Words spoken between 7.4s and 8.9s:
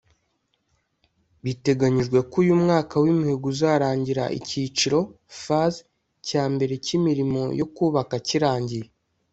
yo kuyubaka kirangiye